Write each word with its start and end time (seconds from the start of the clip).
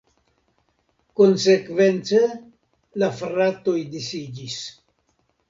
Konsekvence 1.19 2.23
la 3.03 3.11
fratoj 3.21 3.77
disiĝis. 3.93 4.59